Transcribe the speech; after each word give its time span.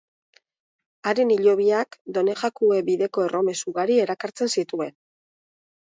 Haren 1.11 1.33
hilobiak 1.35 1.99
Donejakue 2.17 2.79
bideko 2.89 3.27
erromes 3.27 3.57
ugari 3.73 3.99
erakartzen 4.07 4.55
zituen. 4.55 4.95